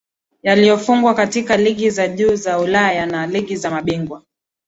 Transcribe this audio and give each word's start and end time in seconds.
Yaliyofungwa 0.43 1.13
katika 1.13 1.57
ligi 1.57 1.89
za 1.89 2.07
juu 2.07 2.35
za 2.35 2.59
Ulaya 2.59 3.05
na 3.05 3.27
ligi 3.27 3.55
za 3.55 3.71
mabingwa 3.71 4.23